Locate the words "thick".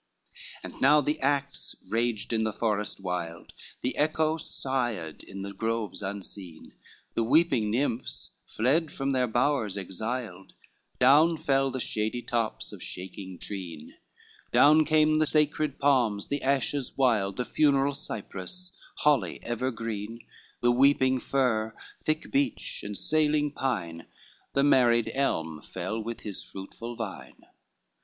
22.03-22.31